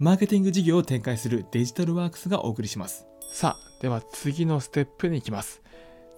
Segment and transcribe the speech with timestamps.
[0.00, 3.08] マーケティング事業を展開するデジタルワークスがお送りします。
[3.32, 5.60] さあ、では次のステップに行きます。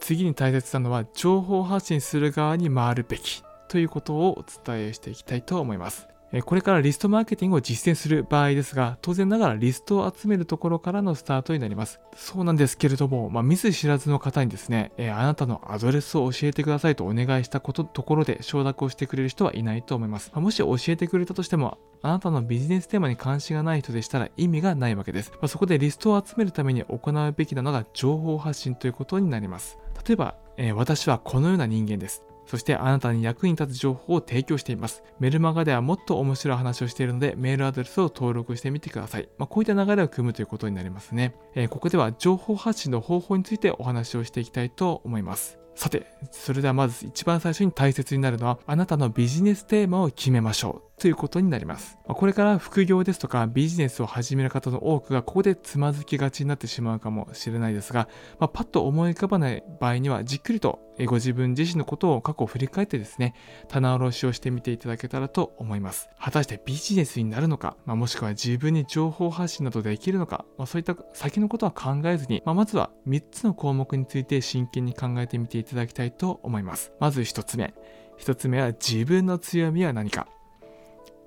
[0.01, 6.10] 次に大切なのは情報発信する側に回るべきということをお伝えしていきたいと思います。
[6.45, 12.01] これからリストマーケティングを実践する場合ですが、当然ながらリストを集めるところからのスタートになります。
[12.15, 20.31] そうなんですけれども、まあ、見ず知らずの方にですね、えあなたのアドレスを教えてくださいとお願いしたことところで承諾をしてくれる人はいないと思います。
[20.33, 25.33] まあ、もし教えてくれたとしても、あなたのビジネステーマに関心がない人でしたら意味がないわけです。
[25.33, 29.79] まあ、そこでリストを集めるために行うべきなのが情報発信ということになります。
[30.07, 32.23] 例えば、えー、私はこのような人間です。
[32.51, 35.05] そしてあなたに役に立つ情報を提供しています。
[35.21, 39.29] メルマガではもっと面白い話をしているので、メールアドレスを登録してみてください。
[39.39, 41.37] まあ、こういった流れを組むということになりますね。
[41.55, 45.61] えー、ここでは情報発信の方法についてお話をしていきたいと思います。
[45.77, 50.90] さて、それではまず一番最初に大切になるのは、あなたのビジネステーマを決めましょう。
[51.01, 51.99] ということになります。
[52.07, 58.07] これから副業ですとかビジネスを始める方の多くがここでつまずきがちになってしまうかもしれないですが、
[58.39, 63.35] まあ、パッと思い浮かばない場合にはじっくりとご自分自身のことを過去を振り返ってですね、
[63.69, 66.11] 棚卸しをしてみていただけたらと思います。
[66.19, 76.93] 果たしてビジネスになるのか、まあ、もしくは自分に情報発信などできるのか、まあ、そういった先のことは考えずに、ままずは3つの項目について真剣に考えてみていただきたいと思います。
[77.01, 77.73] まず1つ目。
[78.19, 80.29] 1つ目は自分の強みは何か。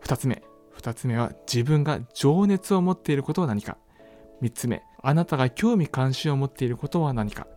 [0.03, 0.43] 2つ目。
[0.77, 3.77] 2つ目は自分が情熱を持っていることは何か。
[4.41, 4.83] 3つ目。
[5.01, 7.47] あなたが興味関心を持っていることは何か。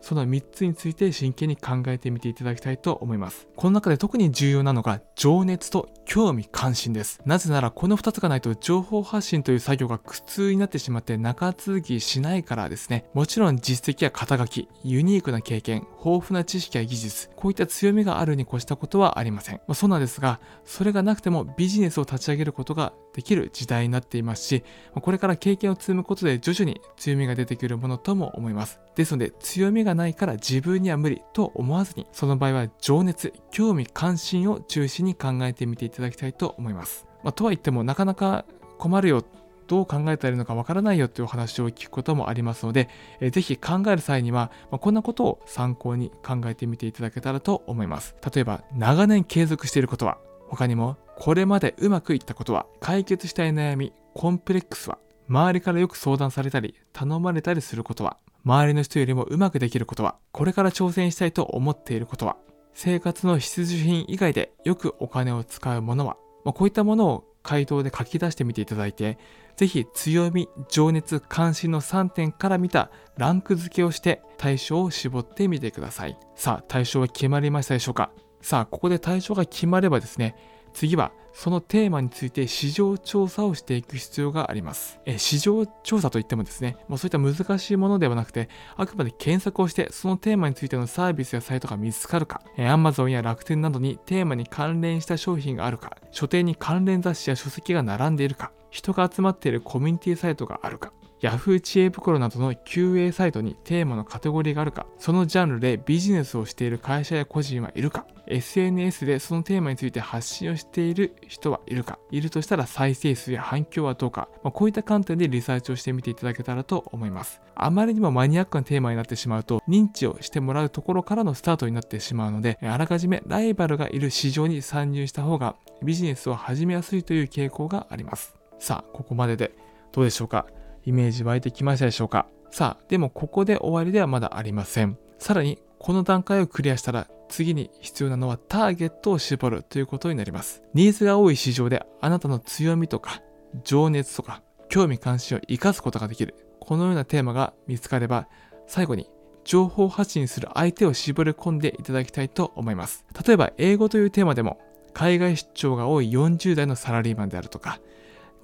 [0.00, 3.48] その3つについて真剣に考えてみていただきたいと思います。
[3.56, 7.20] この中で特に重要なのが情熱と興味関心です。
[7.24, 13.04] なぜならこの2つがないと情報発信という作業が苦痛になってしまって中続きしないからですね。
[13.14, 19.56] もちろん実績や肩書き、ユニークな経験、豊富な知識や技術、こういった強みがあるに越したことはありません。
[19.56, 28.80] まあ、そうなんですが、それがなくてもビジネスを立ち上げることができる時代になっていますし、これから経験を積むことで徐々に強みが出てくるものとも思います。
[28.94, 37.06] ですので、強みがないから自分には無理と思わずに、その場合は情熱、興味、関心を中心に考えてみていただきたいと思います。
[37.22, 38.44] まあ、とは言っても、なかなか
[38.78, 39.24] 困るよ
[39.70, 42.88] どう考えたらいいのかわからないよというお話を聞くこともありますので、
[43.20, 48.16] えー、ぜひ考える際には、まあ、こんなことを参考に考えてみていただけたらと思います。
[48.34, 50.18] 例えば、長年継続していることは、
[50.48, 54.96] 他にも、これまでうまくいったことは、解決したい悩み、コンプレックスは、
[55.28, 62.38] 周りからよく相談されたり、頼まれたりすることは、周りの人よりもうまくできることは、これから挑戦したいと思っていることは、
[62.72, 66.16] 生活の必需品以外でよくお金を使うものは、
[66.46, 69.18] まあ、こういったものを回答で書き出してみていただいて、
[69.58, 76.18] ぜひ強み、情熱、関心の3点から見たランク付けをして対象を絞ってみてください。
[76.34, 78.10] さあ、対象は決まりましたでしょうか？
[78.40, 80.34] さあ、ここで対象が決まればですね、
[80.72, 85.00] 次はそのテーマについて市場調査をしていく必要があります。
[85.06, 117.40] え市場調査といってもですね、まあ、そういった難しいものではなくて、あくまで検索をしてそのテーマについてのサービスやサイトが見つかるか、え Amazon や楽天などにテーマに関連した商品があるか、書店に関連雑誌や書籍が並んでいるか、人が集まっているコミュニティサイトがあるか、Yahoo 知恵袋などの QA サイトにテーマのカテゴリーがあるか、そのジャンルでビジネスをしている会社や個人はいるか、SNS でそのテーマについて発信をしている人はいるか、いるとしたら再生数や反響はどうか、まあ、こういった観点でリサーチをしてみていただけたらと思います。
[117.54, 128.34] あまりにもマニアックなテーマになってしまうと、認知をしてもらうところからのスタートになってしまうので、あらかじめライバルがいる市場に参入した方がビジネスを始めやすいという傾向があります。
[128.58, 129.52] さあ、ここまでで
[129.92, 130.46] どうでしょうか？
[130.90, 132.26] イメージ湧いてきましたでしょうか？
[132.50, 134.98] さあ、でもここで終わりではまだありません。
[135.18, 140.64] さらに、この段階をクリアしたら、次に必要なのはターゲットを絞るということになります。
[140.74, 143.22] ニーズが多い市場であなたの強みとか、
[143.62, 146.34] 情熱とか、興味関心を活かすことができる。
[146.58, 148.26] このようなテーマが見つかれば、
[148.66, 149.08] 最後に
[149.44, 153.04] 情報発信する相手を絞り込んでいただきたいと思います。
[153.24, 154.60] 例えば、英語というテーマでも、
[154.92, 157.78] 海外出張が多い40代のサラリーマンであるとか、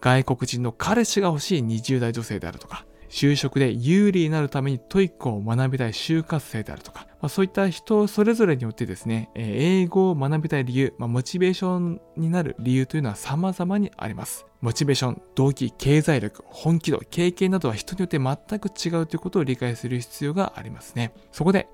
[0.01, 14.47] 外国人の彼氏が欲しい20代女性であるとか、就職で有利になるために TOEIC を学びたい就活生であるとか、まあ、そういった人それぞれによってですね、英語を学びたい理由、まあ、モチベーションになる理由というのは様々にあります。
[14.61, 21.13] モチベーション、動機、経済力、本気度、経験などは人によって全く違うということを理解する必要がありますね。
[21.33, 21.69] そこで、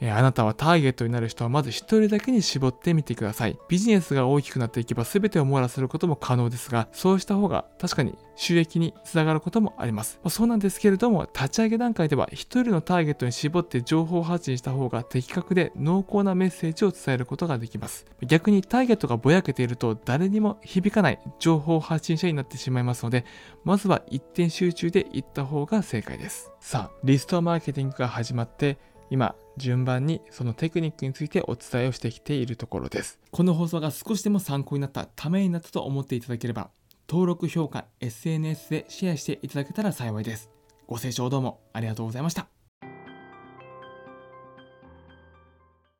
[0.00, 3.58] えーあなたはターゲットになる人はまず一人だけに絞ってみてください。
[3.68, 10.18] ビジネスが大きくなっていけば全てを網羅することも可能ですが、そうした方が確かに収益につながることもあります。
[10.22, 18.06] まあそうなんですけれども、立ち上げ段階では一人のターゲットに絞って情報発信した方が的確で濃厚なメッセージを伝えることができます。
[18.22, 23.24] 逆にターゲットがぼやけていると誰にも響かない情報発信者になってしまいますので、
[23.64, 26.50] まずは一点集中でいった方が正解です。
[26.60, 28.76] さあ、リストマーケティングが始まって、
[29.10, 33.18] 今、順番にそのテクニックについてお伝えをしてきているところです。
[33.30, 36.70] この放送が少しでも参考になったためになったと思っていただければ
[37.08, 40.50] 登録評価 SNS でシェアしていただけたら幸いです
[40.86, 42.55] ご清聴どうもありがとうございました